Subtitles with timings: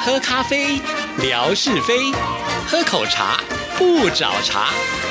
[0.00, 0.80] 喝咖啡，
[1.20, 2.14] 聊是非；
[2.66, 3.40] 喝口茶，
[3.76, 4.68] 不找茬。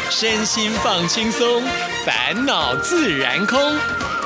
[0.09, 1.61] 身心放轻松，
[2.05, 3.59] 烦恼自然空。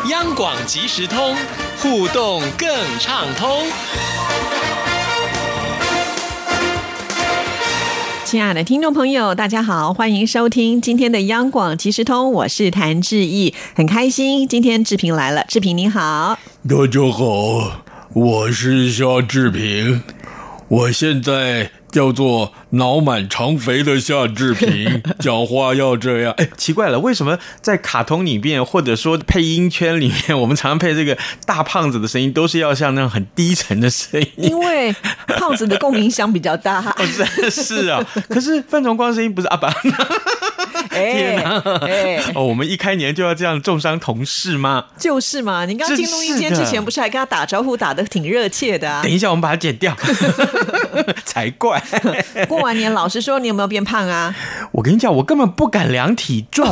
[0.10, 1.36] 央广即时通，
[1.78, 2.70] 互动更
[3.00, 3.66] 畅通。
[8.24, 16.38] 亲爱的听众朋友，大家好，欢迎收听今天的央广即时通，我是谭志毅，很开心今天志平来了，志平你好，
[16.70, 17.82] 大家好，
[18.14, 20.02] 我是夏志平，
[20.72, 21.72] 我现在。
[21.92, 26.34] 叫做脑满肠肥的夏志平， 讲话要这样。
[26.38, 34.32] 哎，奇怪了，为什么在卡通里面，或者说配音圈里面，我们常常配这个大胖子的声音，都是要像那种很低沉的声音？
[34.38, 34.96] 因为
[35.38, 36.80] 胖子的共鸣箱比较大。
[36.80, 39.70] 哦是是啊，可是范崇光声音不是阿爸。
[40.92, 41.62] 天哪！
[42.36, 44.86] 哦，我们一开年就要这样重伤同事吗？
[44.98, 49.02] 就是嘛，你刚进录音间之前，不是还跟他打招呼，打的挺热切的啊？
[49.02, 49.96] 等一下，我们把它剪掉，
[51.26, 51.82] 才怪。
[52.48, 54.36] 过完年，老实说，你有没有变胖啊？
[54.74, 56.66] 我跟你讲，我根本不敢量体重，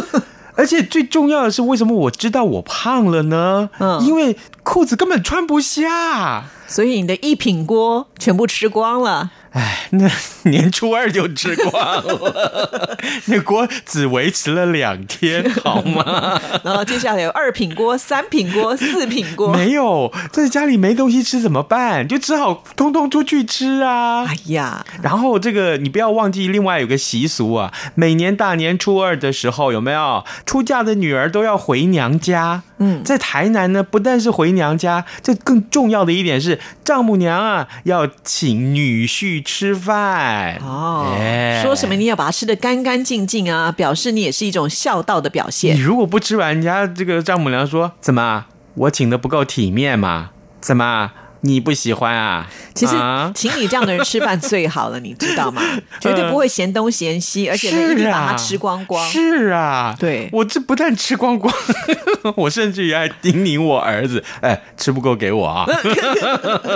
[0.56, 3.70] 而且最重要的是，为什么我知道我胖了呢？
[3.78, 9.30] 嗯，因为裤子根本穿不下，所以你的一品锅全部吃光了。
[9.52, 10.10] 哎，那
[10.42, 11.72] 年初二就吃光
[12.04, 16.40] 了， 那锅只维持了两天，好吗？
[16.62, 22.06] 然后接下来有二品锅、三品锅、四品锅，没有在家里没东西吃怎么办？
[22.06, 24.26] 就只好通通出去吃啊！
[24.26, 32.62] 哎呀，然后这个你不要忘记，另外有个习俗啊，每年大年初二的时候，有没有出嫁的女儿都要回娘家？
[32.78, 41.14] 嗯，在台南呢，不但是回娘家，这更重要的一点是，丈母娘啊要请女婿吃饭哦。
[41.62, 45.76] 说什么你要把它吃的干干净净啊，表示你也是一种孝道的表现。
[45.76, 50.30] 你如果不吃完，人家这个丈母娘说怎么我请的不够体面嘛？
[50.60, 51.10] 怎么？
[51.42, 52.46] 你不喜欢啊？
[52.74, 52.94] 其实
[53.34, 55.62] 请你这样的人吃饭最好了，你知道吗？
[56.00, 59.04] 绝对不会嫌东嫌西，而且一定把它吃光光。
[59.08, 61.52] 是啊，对我这不但吃光光，
[62.36, 65.66] 我甚至于还叮咛我儿子：“哎，吃不够给我啊！”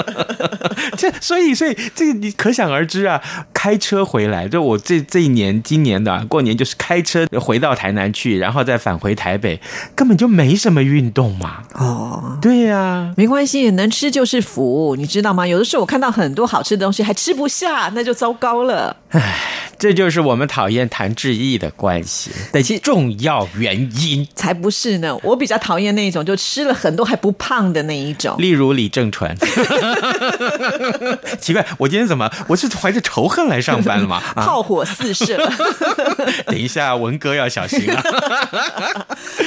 [0.97, 3.21] 这所以所以这个你可想而知啊。
[3.53, 9.61] 开车回来，就我这这一年今年的过年就是开车回到台南去，然后再返回台北，
[9.95, 11.63] 根本就没什么运动嘛。
[11.75, 14.43] 哦，对呀，没关系，能吃就是。
[14.53, 15.47] 福，你知道吗？
[15.47, 18.95] 有的时候我看到很多好吃的东西还吃不下，那就糟糕了。
[19.11, 19.35] 唉，
[19.79, 24.27] 这就是我们讨厌谭志毅的关系的重要原因。
[24.35, 28.37] 才不是呢，我比较讨厌那一种就吃了很多还不胖的那一种。
[28.39, 29.35] 例如李正淳。
[31.41, 34.21] 奇怪，我今天怎么我是怀着仇恨来上班了吗？
[34.37, 35.39] 炮火四射。
[36.47, 38.03] 等一下，文哥要小心啊。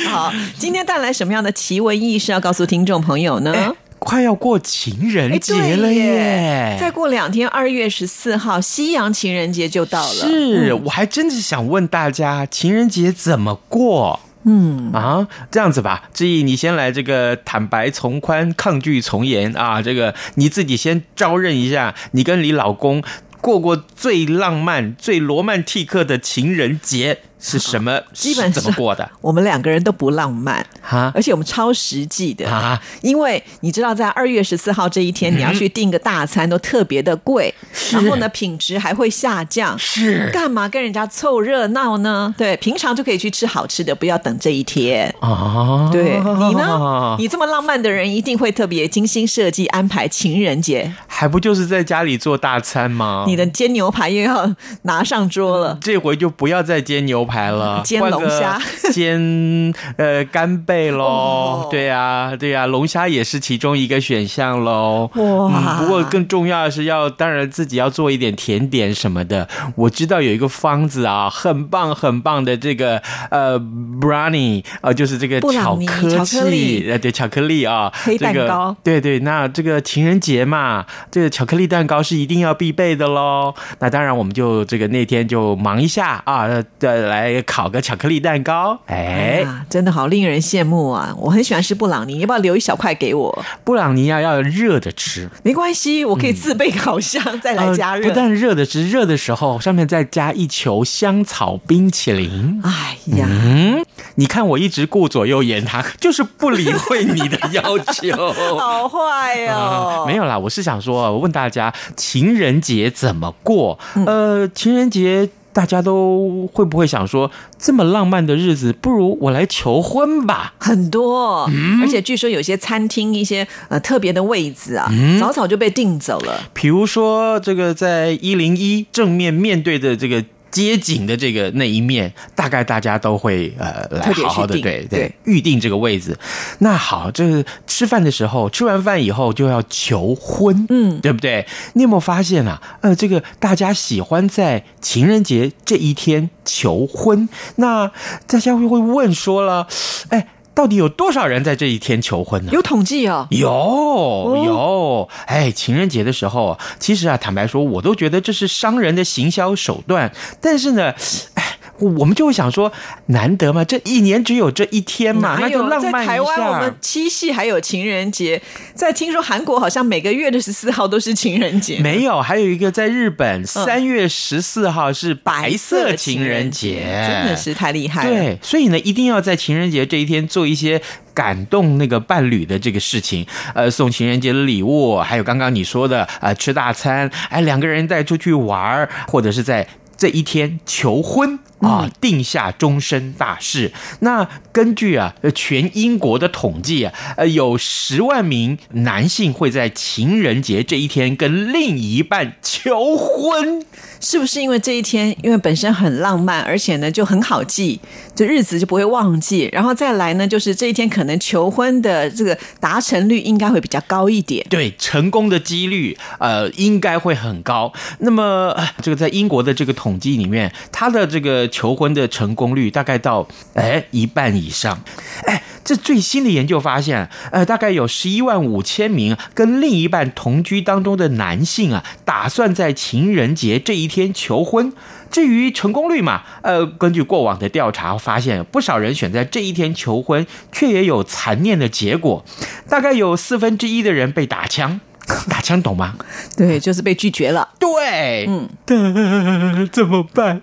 [0.09, 3.73] 好，今天带来什么样的奇闻异事要告诉听众朋友呢？
[4.05, 6.77] 快要过情人节了耶！
[6.79, 10.13] 再过两天，二月十四号，西洋情人节就到了。
[10.13, 14.19] 是，我还真是想问大家，情人节怎么过？
[14.43, 19.81] 嗯啊，这样子吧，志毅，你先来这个坦白从宽，抗拒从严啊！
[19.81, 23.03] 这个你自己先招认一下，你跟你老公
[23.41, 27.21] 过过最浪漫、最罗曼蒂克的情人节。
[27.39, 27.99] 是什么？
[28.13, 29.09] 基本怎么过的？
[29.21, 32.81] 我们两个人都不浪漫哈，而且我们超实际的啊！
[33.01, 37.53] 因为你知道，在二月十四号这一天，你要去订个大餐都特别的贵，
[37.91, 39.77] 然后呢，品质还会下降。
[39.77, 42.33] 是干嘛跟人家凑热闹呢？
[42.37, 45.89] 对，平常就可以去吃好吃的，不要等这一天啊！
[45.91, 47.15] 对你呢？
[47.19, 53.25] 你这么浪漫的人，一定会特别精心设计安排情人节，还不就是在家里做大餐吗？
[53.27, 57.45] 你的煎牛排又要拿上桌了，这回就不要再煎牛排。
[57.55, 58.59] 了， 煎龙虾，
[58.91, 65.09] 煎呃干贝喽，对呀，对呀，龙虾也是其中一个选项喽。
[65.13, 69.47] 哇，不过更重要的是要，当然自己要做一点甜点什么的。
[69.75, 73.59] 我知道有一个方子啊，很棒很棒的这个呃
[74.01, 83.53] ，brownie 啊，就是这个巧克力，呃，对，巧克力啊，黑蛋糕，对对，那这个情人节嘛，这个巧克力蛋糕是一定要必备的喽。
[83.79, 86.47] 那当然，我们就这个那天就忙一下啊，
[86.79, 87.14] 呃来。
[87.15, 91.15] 来烤个巧克力蛋糕，哎，真的好令人羡慕啊！
[91.17, 93.45] 我很喜欢吃布朗尼，要不要留一小块给我？
[93.63, 98.09] 布朗尼要，要热的吃，没关系，我可以自备烤箱 再来加热。
[98.09, 102.59] 不但热的吃，热的时候上面再加一球香草冰淇淋。
[102.63, 103.85] 哎呀，嗯，
[104.15, 110.03] 你看我一直顾左右言他，就是不理会你的要求， 好坏哦。
[110.05, 113.79] 没有啦，我是想说，我问大家，情人节怎么过？
[114.05, 115.29] 呃，情人节。
[115.55, 120.53] 大家都会不会想说，这么浪漫的日子，不如我来求婚吧？
[120.59, 121.49] 很多，
[121.81, 126.41] 而且据说有些餐厅一些呃特别的位置啊，早早就被订走了。
[126.53, 130.25] 比如说，这个在一零一正面面对的这个。
[130.55, 136.17] 街景的这个那一面，大概大家都会呃来好好的对对预定这个位置。
[136.59, 141.45] 那好，这个吃饭的时候，吃完饭以后就要求婚，嗯，对不对？
[141.73, 142.61] 你有没有发现啊？
[142.79, 147.91] 呃，这个大家喜欢在情人节这一天求婚，那
[148.25, 149.67] 大家会会问说了，
[150.07, 150.29] 哎。
[150.55, 152.51] 到底有多少人在这一天求婚呢？
[152.53, 155.09] 有统计哦，有有。
[155.27, 160.11] 哎，情人节的时候，其实啊，坦白说，我都觉得这是商人的行销手段。
[160.41, 160.93] 但是呢，
[161.34, 161.34] 哎。
[161.79, 162.71] 我们就会想说，
[163.07, 166.13] 难得嘛，这一年只有这一天嘛，那就浪漫一下。
[166.13, 168.41] 在台湾，我们七夕还有情人节，
[168.73, 171.79] 在听说韩国好像每个月的十四号都是情人节。
[171.79, 178.07] 没有，还有一个在日本三月十四号是白色情人节，真的是太厉害。
[178.07, 180.81] 对，所以呢，一定要在情人节这一天做一些
[181.13, 189.67] 感动那个伴侣的这个事情，呃，送情人节的礼物，还有刚刚你说的呃吃大餐，哎，两个人带出去玩或者是在。
[189.97, 193.71] 这一天求婚啊，定下终身大事。
[194.01, 203.65] 那根据啊，全英国的统计啊，呃，有十万名男性会在情人节这一天跟另一半求婚。
[204.01, 207.79] 是不是因为这一天，因为本身很浪漫，而且呢就很好记，
[208.13, 209.49] 这日子就不会忘记。
[209.51, 214.45] 然后再来呢，就是这一天可能求婚的这个达成率应该会比较高一点。
[214.49, 217.71] 对，成功的几率呃应该会很高。
[217.99, 224.81] 那么这个在英国的这个统计里面，它的这个求婚的成功率大概到哎一半以上。
[225.25, 234.05] 哎，这最新的研究发现，呃，大概有十一万五千名跟另一半同居当中的男性啊，打算在情人节这一天。
[234.15, 234.71] 求婚，
[235.11, 242.23] 至于成功率嘛，呃，根据过往的调查发现，不少人选在这一天求婚，却也有残念的结果，
[242.69, 244.79] 大概有四分之一的人被打枪。
[245.29, 245.95] 打枪懂吗？
[246.35, 247.47] 对，就是被拒绝了。
[247.59, 248.49] 对，嗯，
[249.71, 250.41] 怎么办？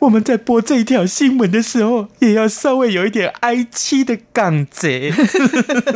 [0.00, 5.12] 我们在播这条新闻的时候，也要稍微有一点哀戚的感觉。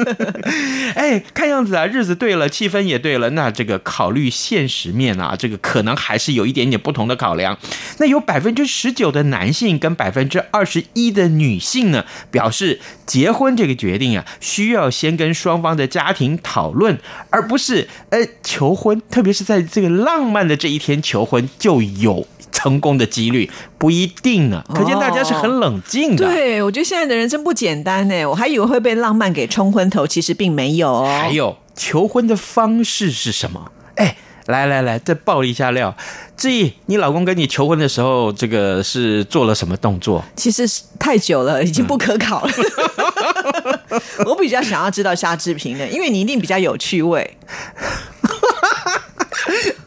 [0.95, 7.59] 哎，看样子啊，日子对了，气氛也对了，那这个考虑现实面啊，这个可能还是有一点点不同的考量。
[7.99, 16.99] 那有百分之十九的男性跟百分之二十一的女性呢，表示结婚这个决定啊，需要先跟双方的家庭讨论，
[17.31, 17.87] 而不是。
[18.11, 24.65] 呃，求婚，特别是在这个浪漫的这一天求婚，就有成功的几率，不一定呢。
[24.75, 26.25] 可见大家是很冷静的。
[26.25, 28.27] 对，我觉得现在的人真不简单呢。
[28.27, 31.05] 我还以为会被浪漫给冲昏头，其实并没有。
[31.05, 33.71] 还有求婚的方式是什么？
[33.97, 34.17] 哎，
[34.47, 35.95] 来来来，再爆一下料。
[36.37, 40.25] 志毅，你老公跟你求婚的时候，这个是做了什么动作？
[40.37, 40.65] 其实
[40.99, 42.53] 太久了，已经不可考了。
[44.27, 47.37] 我比较想要知道夏志平的，因为你一定比较有趣味。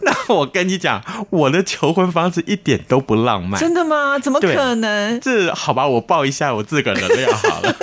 [0.04, 3.60] 那我跟你讲，我的求婚方式一点都不浪漫。
[3.60, 4.18] 真的吗？
[4.18, 5.20] 怎么可能？
[5.20, 7.76] 这好吧，我报一下我自个儿的料好了。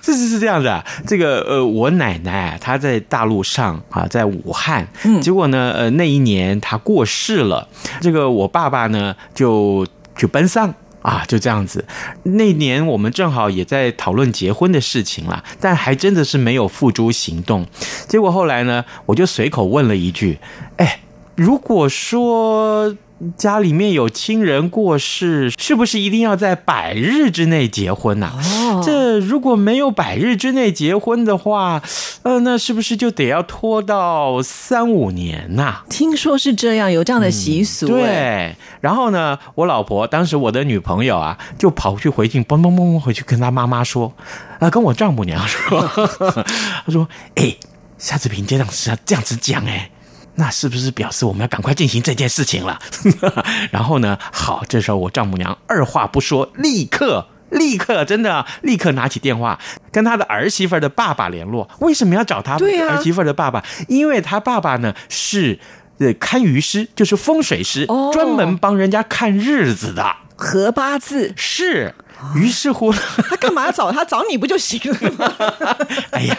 [0.00, 7.66] 这 是是这样的，这个呃，我奶奶她在大陆上啊，在武汉，嗯，结果呢，呃，那一年她过世了，
[8.00, 9.84] 这个我爸爸呢就
[10.16, 10.72] 去奔丧。
[11.02, 11.84] 啊，就这样子。
[12.22, 17.66] 那年我们正好也在讨论结婚的事情啦，但还真的是没有付诸行动。
[18.08, 20.38] 结果后来呢，我就随口问了一句
[20.78, 21.00] ：“哎，
[21.34, 22.96] 如果说……”
[23.36, 28.32] 家里面有亲人过世，是不是一定要在百日之内结婚呐？
[28.34, 31.82] 哦，这如果没有百日之内结婚的话，
[32.22, 35.82] 呃，那是不是就得要拖到三五年呐？
[35.88, 37.86] 听说是这样，有这样的习俗。
[37.86, 44.12] 对，然后呢，我老婆当时我的女朋友啊，就跑去回去，嘣嘣嘣嘣回去跟她妈妈说，
[44.58, 45.80] 啊，跟我丈母娘说，
[46.84, 47.54] 她说，哎，
[47.98, 49.90] 下次平这样子这样子讲，哎。
[50.34, 52.78] 那是不是表示我们要赶快进行这件事情了？
[53.70, 54.18] 然后呢？
[54.32, 59.58] 好，这时候我丈母娘二话不说，立刻、立刻，真的立刻拿起电话
[59.90, 61.68] 跟他的儿媳妇的爸爸联络。
[61.80, 63.62] 为什么要找他儿媳妇的爸爸？
[63.88, 65.58] 因为他爸爸呢是
[65.98, 71.94] 呃堪舆师，就是风水师，专门帮人家看日子的，合八字是。
[72.34, 72.92] 于是乎，
[73.28, 74.04] 他干嘛要找他？
[74.04, 75.34] 找你不就行了吗？
[76.12, 76.36] 哎呀，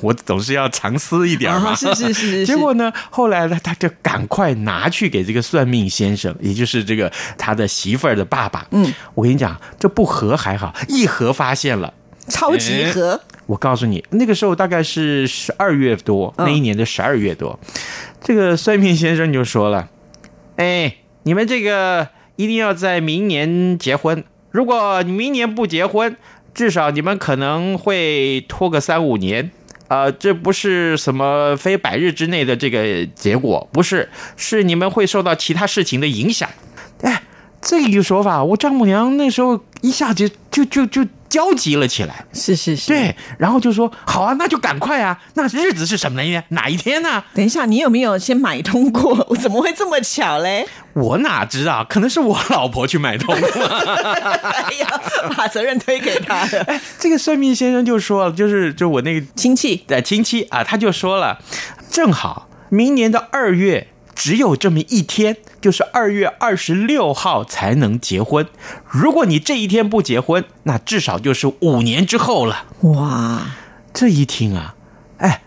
[0.00, 1.74] 我总是要藏私一点嘛。
[1.74, 2.46] 是是是。
[2.46, 8.66] 结果呢，后来呢，他就赶快拿去给这个算命先生，也就是这个他的媳妇儿的爸爸。
[8.70, 11.92] 嗯，我跟你讲，这不合还好，一合发现了，
[12.28, 13.20] 超级合。
[13.46, 17.58] 我告诉你，那个时候大概是十二月多，那一年的十二月多，
[18.22, 19.88] 这个算命先生就说了
[20.56, 24.24] ：“哎，你们这个。”一定要在明年结婚。
[24.54, 26.16] 如果你明年不结婚，
[26.54, 29.50] 至少你们可能会拖个三五年。
[29.88, 36.48] 呃，这不是什么非百日之内的这个结果，不是，是你们会受到其他事情的影响。
[37.00, 37.24] 哎，
[37.60, 41.06] 这一个说法，我丈母娘那时候一下子就就就。
[41.26, 46.44] 焦急了起来，是是是，对，然后就说好啊，那就赶快啊，那日子是什么呢？
[46.50, 47.24] 哪一天呢？
[47.34, 49.26] 等一下，你有没有先买通过？
[49.28, 50.64] 我怎么会这么巧嘞？
[50.92, 51.84] 我哪知道？
[51.88, 53.48] 可能是我老婆去买通了。
[53.48, 55.00] 哎呀，
[55.36, 56.62] 把责任推给他了。
[56.68, 61.40] 哎，这个算命先生就说了，就是就我那个亲戚的亲戚啊，他就说了，
[61.90, 63.88] 正好明年的二月。
[64.14, 68.46] 只有这么一天，就是二月二十六号才能结婚。
[68.86, 72.66] 如果你这一天不结婚，那至少就是五年之后了。
[72.80, 73.46] 哇，
[73.94, 74.74] 这一听啊，
[75.16, 75.40] 哎。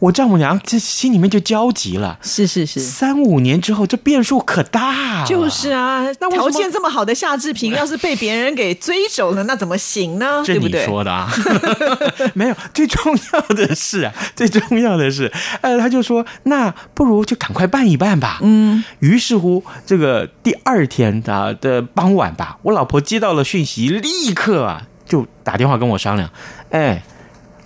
[0.00, 5.24] 我丈母娘这心里面就焦急了，是是是，三五年之后这变数可大。
[5.24, 10.42] 就是啊，那条件这么好的夏志平， 要是被别人给追走了，那怎么行呢？
[10.46, 11.28] 这你说的啊？
[12.34, 18.38] 没有，最重要的是啊，最重要的是，呃，他就说，那不如就赶快办一办吧。
[18.42, 26.30] 嗯，于是乎，这个第二天的的傍晚吧，我老婆接到了讯息，立刻啊就打电话跟我商量。
[26.70, 27.02] 哎，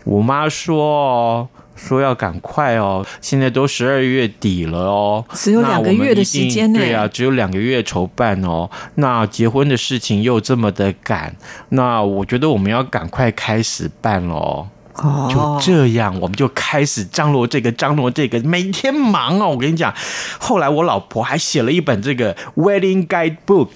[0.04, 1.50] 我妈说。
[1.74, 6.78] 说要赶快哦，现在都十二月底了哦，只有两个月的时间呢。
[6.78, 8.70] 对啊，只有两个月筹办哦。
[8.96, 11.34] 那结婚的事情又这么的赶，
[11.70, 14.68] 那我觉得我们要赶快开始办喽。
[14.96, 19.48] 哦，就这样，我们就开始张罗这个，张罗这个，每天忙哦。
[19.48, 19.94] 我跟你讲，
[20.38, 23.70] 后来我老婆还写了一本这个 wedding guide book。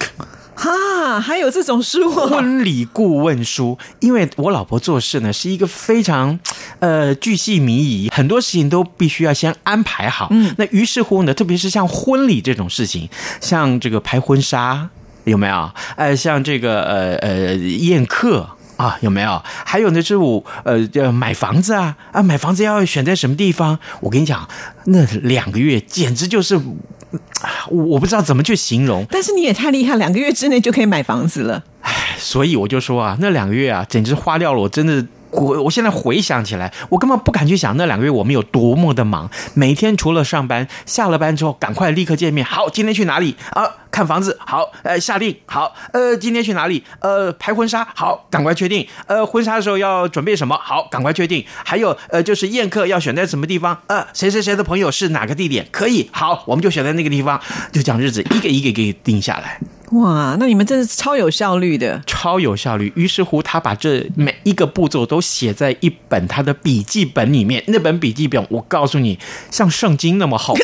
[0.59, 3.77] 哈，还有这种书，婚礼顾问书。
[3.99, 6.39] 因为我老婆做事呢，是一个非常
[6.79, 10.29] 呃巨细靡遗，很多事情都必须要先安排好。
[10.31, 13.07] 嗯，那于是乎呢，特别是像婚礼这种事情，
[13.39, 14.89] 像这个拍婚纱
[15.25, 15.71] 有没有？
[15.95, 19.39] 呃，像这个呃呃宴客啊有没有？
[19.63, 23.77] 还有呢，是我呃要买房子啊啊，买房子要选在什么地方？
[24.01, 24.49] 我跟你讲，
[24.85, 26.59] 那两个月简直就是。
[27.69, 31.63] 我不知道怎么去形容，但是你也太厉害，两个月之内就可以买房子了。
[31.81, 35.05] 唉，所以我就说啊，那两个月啊，简直花掉了我真的。
[35.37, 39.29] 我我现在回想起来，我根本不敢去想那两个月我们有多么的忙。
[39.53, 42.45] 每天除了上班，下了班之后赶快立刻见面。
[42.45, 43.69] 好，今天去哪里啊？
[43.89, 44.37] 看房子。
[44.45, 45.35] 好，呃，下定。
[45.45, 46.83] 好，呃，今天去哪里？
[46.99, 47.87] 呃，拍婚纱。
[47.95, 48.87] 好，赶快确定。
[49.07, 50.59] 呃，婚纱的时候要准备什么？
[50.61, 51.43] 好，赶快确定。
[51.63, 53.77] 还有，呃，就是宴客要选在什么地方？
[53.87, 55.67] 呃，谁谁谁的朋友是哪个地点？
[55.71, 56.09] 可以。
[56.11, 57.39] 好，我们就选在那个地方，
[57.71, 59.59] 就讲日子一个一个给定下来。
[59.91, 62.91] 哇，那你们真是超有效率的，超有效率。
[62.95, 67.63] 于是乎，他把这每一个步骤都写在一本他的笔记本里面。
[67.67, 69.17] 那本笔记本，我告诉你，
[69.49, 70.57] 像圣经那么厚，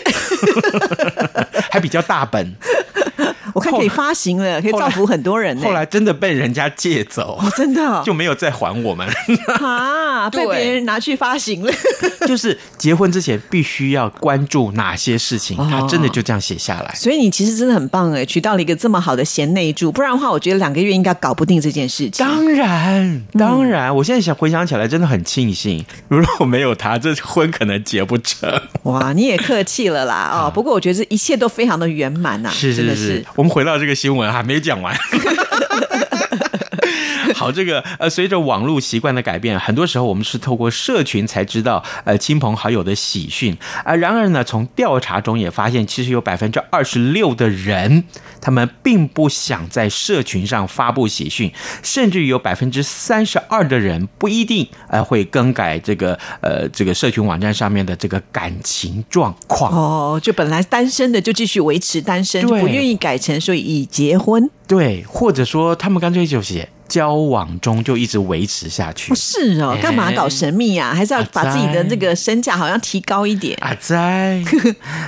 [1.73, 2.53] 还比较大本。
[3.53, 5.59] 我看可以发行了，可以造福很多人。
[5.61, 9.07] 后来真的被人家借走，真的就没有再还我们
[9.61, 10.27] 啊！
[10.31, 11.71] 被别人拿去发行了。
[12.25, 16.95] 就是结婚之前必须要关注哪些事情，他真的就这样写下来。
[16.95, 22.25] 所以你其实真的很棒哎，娶到了一个这么好的贤内助，不然的话，我觉得两个月应该搞不定这件事情。
[22.25, 28.49] 当然，当然，我现在想回想起来，真的很庆幸，如果没有他，这婚可能结不成。
[28.83, 30.51] 哇，你也客气了啦哦。
[30.51, 33.25] 不过我觉得这一切都非常的圆满呐，是是是。
[33.35, 34.95] 我们回到这个新闻还没讲完。
[37.43, 43.93] 好，这个呃，随着网络习惯的改变，很多时候我们是透过社群才知道呃亲朋好友的喜讯啊。
[43.95, 48.05] 然而呢，从调查中也发现，其实有百分之二十六的人，
[48.39, 51.51] 他们并不想在社群上发布喜讯，
[51.83, 59.69] 甚至有百分之三十二的人不一定呃会更改这个呃这个社群网站上面的这个感情状况。
[59.75, 64.49] 哦，就本来单身的就继续维持单身，不愿意改成说已结婚。
[64.65, 66.69] 对，或者说他们干脆就写。
[66.93, 69.75] 交往中就一直维持下去，不是哦？
[69.81, 70.93] 干嘛搞神秘呀？
[70.93, 73.75] 还是要把自己的那个身价好像提高一点啊？
[73.79, 74.39] 在，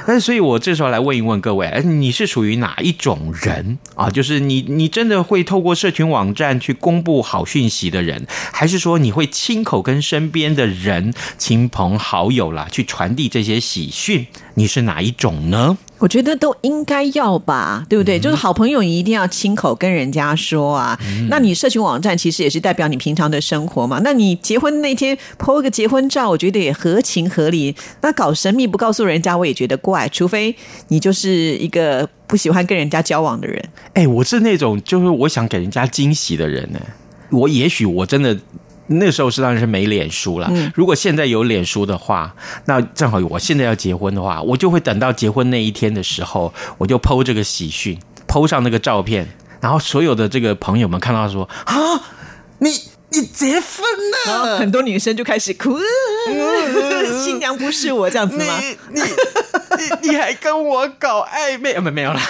[0.07, 4.09] 那 所以，我这时候来问一问各位，你是属于哪一种人啊？
[4.09, 14.25] 就是你，你真的会透过社群网站去公布好讯息的人，还是说你会亲口跟身边的人、亲朋好友啦去传递这些喜讯？
[14.55, 15.77] 你是哪一种呢？
[16.05, 18.19] 我觉得都应该要吧，对不对？
[18.19, 20.95] 就是好朋友，你一定要亲口跟人家说啊。
[21.31, 23.99] 那你社群网站其实也是代表你平常的生活嘛。
[24.03, 27.75] 那你结婚那天 po 一个结婚照，我觉得也合情合理。
[28.01, 30.07] 那搞神秘不告诉人家，我也觉得怪。
[30.09, 30.55] 除非
[30.89, 33.59] 你就是一个不喜欢跟人家交往的人。
[33.95, 36.79] 哎，我是那种就是我想给人家惊喜的人呢。
[37.31, 38.37] 我也许我真的。
[38.87, 40.51] 那时候是当然是没脸书了。
[40.73, 47.99] 如果现在有脸书的话，那正好我现在要结婚的话，我就会等到结婚那一天的时候，我就剖这个喜讯。
[48.27, 49.27] PO 上那个照片，
[49.61, 51.75] 然后所有的这个朋友们看到说啊，
[52.59, 52.69] 你
[53.09, 53.63] 你结婚
[54.25, 55.77] 然后了，很多女生就开始哭，
[57.23, 58.59] 新娘不是我这样子吗？
[58.91, 59.07] 你你
[60.01, 61.73] 你 你还跟我搞暧昧？
[61.73, 62.21] 啊，没没有啦，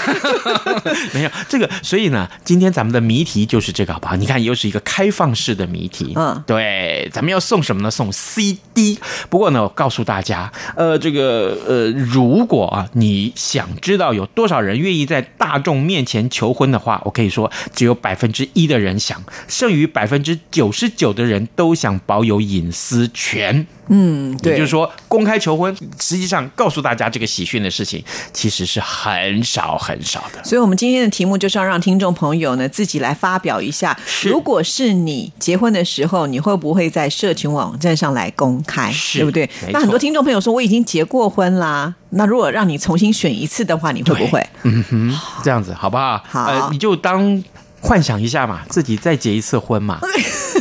[1.13, 1.69] 没有这个。
[1.81, 4.15] 所以呢，今天咱们的谜题就是这个，好不好？
[4.15, 6.13] 你看，又是一个开放式的谜题。
[6.15, 7.91] 嗯对，咱们要送什么呢？
[7.91, 8.99] 送 CD。
[9.29, 23.65] 不过呢，我告诉大家，呃，这个呃，如果啊，你想知道有多少人愿意在大众面前求婚的话，我可以说，只有百分之一的人想，剩余百分之九十九的人都想保有隐私权。
[23.87, 28.01] 嗯，对，也就是说，公开求婚，实际上告诉大家这个喜讯的事情，
[28.31, 30.41] 其实是很少很少的。
[30.43, 44.47] 所以，我们今天的题目就是要让听众朋友呢自己来发表一下，如果是你结婚的时候，你会不会在社群网站上来公开，对不对那很多听众朋友说我已经结过婚啦，那如果让你重新选一次的话，你会不会？
[44.63, 46.23] 嗯哼，这样子好不好？
[46.29, 47.43] 好呃，你就当
[47.81, 49.99] 幻想一下嘛，自己再结一次婚嘛。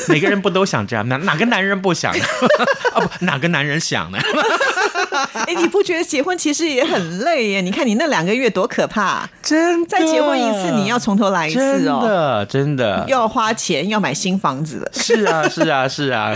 [0.09, 1.07] 每个人不都想这样？
[1.09, 2.25] 哪哪个男人不想呢？
[2.95, 4.19] 啊不，哪个男人想呢？
[5.47, 7.61] 哎，你不觉得结婚其实也很累耶？
[7.61, 9.29] 你看你那两个月多可怕！
[9.43, 14.91] 真的，再结婚一次，你要从头来一次哦真哦，的真的又要花钱，要买新房子了。
[14.93, 16.33] 是啊，是啊，是啊，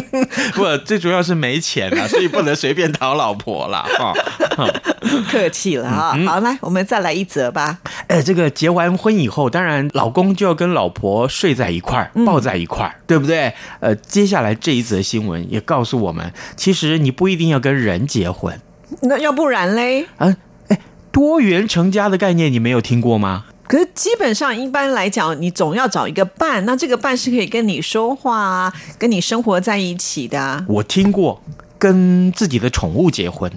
[0.54, 3.86] 不，最主要是没钱啊，所以不能随便讨老婆啦。
[3.98, 4.12] 哈、
[5.30, 6.12] 客气了啊！
[6.16, 7.78] 嗯好，来，我们再来一则吧。
[8.08, 13.52] 呃，这个结完婚以后，当然老公就要跟老婆睡在一块儿，抱在一块儿，对不对？
[13.80, 18.60] 呃，接下来这一则新闻也告诉我们，其实你不一定要跟人结婚
[19.02, 20.06] 那要不然嘞？
[20.16, 20.36] 啊。
[20.68, 20.78] 哎，
[21.10, 23.44] 多元成家的概念你没有听过吗？
[23.68, 30.64] 可是基本上一般来讲，你总要找一个伴，那这个伴是可以跟你说话啊，跟你生活在一起的、啊。
[30.68, 31.42] 我听过
[31.76, 33.50] 跟自己的宠物结婚，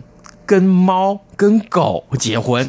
[0.48, 2.68] 跟猫、跟狗结婚，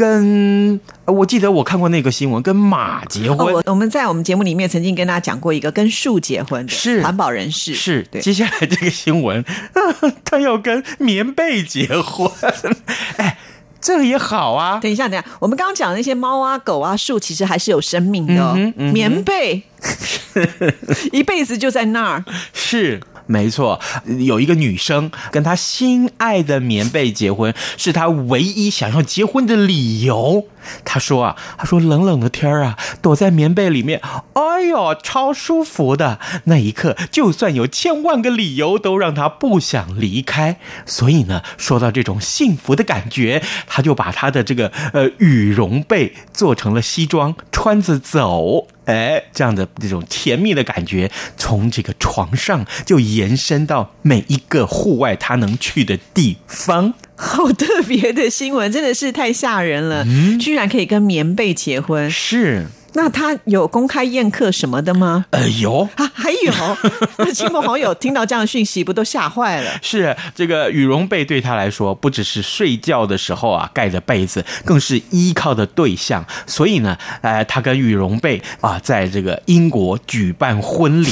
[0.00, 3.52] 跟呃我记得我看过那个新闻，跟马结哦，婚。
[3.52, 8.18] 我我们在我们节目里面曾经跟大家讲过一个跟树结婚的，是环保人士，是，对。
[8.22, 9.44] 接下来这个新闻，
[10.24, 12.30] 他要跟棉被结婚，
[13.18, 13.36] 哎，
[13.78, 14.78] 这个也好啊。
[14.80, 18.54] 等一下，等一下，我们刚刚讲的那些猫啊、狗啊、树，其实还是有生命的、哦。
[18.56, 19.62] 嗯哼嗯哼棉被
[21.12, 22.98] 一辈子就在那儿，是。
[23.30, 23.78] 没错，
[24.18, 30.48] 有一个女生跟她心爱的棉被结婚，是她唯一想要结婚的理由。
[30.84, 34.00] 他说啊，他说冷冷的天儿啊，躲在棉被里面，
[34.34, 36.18] 哎呦，超舒服的。
[36.44, 40.58] 那一刻，就算有千万个理由，都让他不想离开。
[40.86, 48.68] 所以呢，说到这种幸福的感觉，他就把他的这个呃羽绒被做成了西装，穿着走。
[48.86, 56.94] 哎，这样的这种甜蜜的感觉，从这个床上就延伸到每一个户外他能去的地方。
[57.20, 62.10] 好特别的新闻，真的是太吓人了，嗯居然可以跟棉被结婚。
[62.10, 65.26] 是，那他有公开宴客什么的吗？
[65.30, 66.52] 哎呦，啊，还有，
[67.18, 69.70] 那亲朋好友听到这样的讯息，不都吓坏了？
[69.82, 76.24] 是这个羽绒被对他来说，不只是睡觉的时候啊盖的被子，更是依靠的对象。
[76.46, 81.10] 所以呢，呃，他跟羽绒被啊，在这个英国举办婚礼。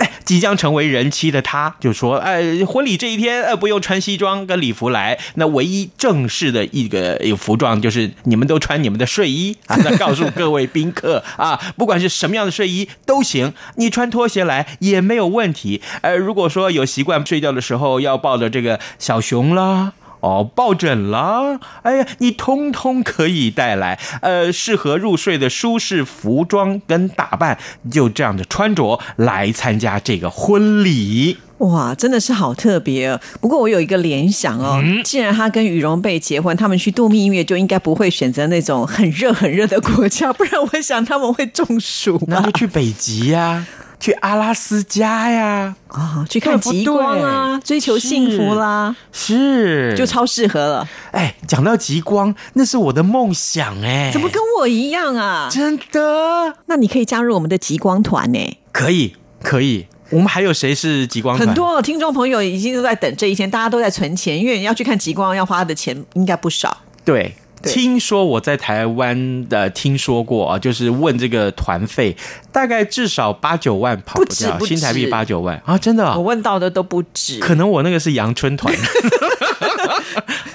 [0.00, 9.76] 哎， 即将成为人妻的他，就说，呃，婚礼这一天，呃，不用穿西装跟礼服来，那唯一正式的一个一个服装就是你们都穿你们的睡衣 啊。
[9.84, 15.80] 那告诉各位宾客啊，不管是什么样的睡衣都行，你穿拖鞋来也没有问题。
[16.00, 19.92] 呃，如果说有习惯睡觉的时候要抱着这个小熊啦。
[20.24, 27.58] 哦，抱枕啦，哎呀，你通通可以带来，呃，适合入睡的舒适服装跟打扮，
[27.92, 31.36] 就这样的穿着来参加这个婚礼。
[31.58, 33.20] 哇，真的是好特别哦！
[33.40, 42.52] 不过我有一个联想哦，既然他跟羽绒被结婚，他们去度蜜月就应该不会选择那种很热很热的国家，不然我想他们会中暑吧那就？
[42.52, 43.66] 去北极呀、
[44.00, 50.88] 去阿拉斯加呀，啊、去看极光啊，追求幸福啦，是，就超适合了。
[51.12, 55.48] 哎，讲到极光，那是我的梦想哎，怎么跟我一样啊？
[55.50, 58.58] 真的那你可以加入我们的极光团呢。
[58.72, 59.86] 可以可以？
[60.10, 61.46] 我们还有谁是极光团？
[61.46, 66.76] 很多听众朋友已经都在等这一天，大家都在存钱，因为你要去看极光，要花的钱应该不少。
[67.04, 67.34] 对。
[67.64, 72.16] 对听说我在台湾的听说过啊，就是问这个团费，
[72.52, 77.40] 大概至少八九万跑掉，不止不新台币八九万啊，真的啊、我问到的都不止。
[77.40, 78.74] 可能我那个是阳春团，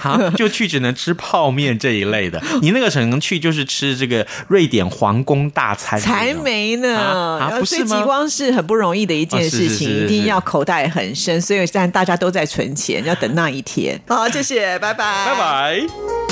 [0.00, 2.40] 啊，就去只能吃泡面这一类的。
[2.62, 6.98] 你那个可能去就是吃这个瑞典皇宫大餐，才没呢！
[6.98, 14.00] 啊啊不是吗追极光是很不容易的一件事情，哦是是是是一定要口袋很深，所以现在大家都在存钱，要等那一天。
[14.08, 16.29] 好，谢谢，拜拜，拜拜。